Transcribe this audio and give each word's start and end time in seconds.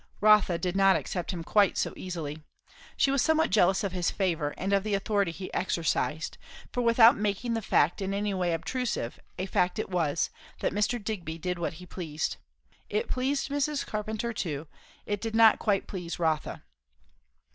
Rotha 0.19 0.57
did 0.57 0.75
not 0.75 0.95
accept 0.95 1.29
him 1.29 1.43
quite 1.43 1.77
so 1.77 1.93
easily. 1.95 2.41
She 2.97 3.11
was 3.11 3.21
somewhat 3.21 3.51
jealous 3.51 3.83
of 3.83 3.91
his 3.91 4.09
favour 4.09 4.55
and 4.57 4.73
of 4.73 4.83
the 4.83 4.95
authority 4.95 5.29
he 5.31 5.53
exercised; 5.53 6.39
for 6.73 6.81
without 6.81 7.15
making 7.15 7.53
the 7.53 7.61
fact 7.61 8.01
in 8.01 8.11
any 8.11 8.33
way 8.33 8.51
obtrusive, 8.53 9.19
a 9.37 9.45
fact 9.45 9.77
it 9.77 9.91
was, 9.91 10.31
that 10.61 10.73
Mr. 10.73 10.97
Digby 10.97 11.37
did 11.37 11.59
what 11.59 11.73
he 11.73 11.85
pleased. 11.85 12.37
It 12.89 13.09
pleased 13.11 13.49
Mrs. 13.49 13.85
Carpenter 13.85 14.33
too; 14.33 14.65
it 15.05 15.21
did 15.21 15.35
not 15.35 15.59
quite 15.59 15.85
please 15.85 16.17
Rotha. 16.17 16.63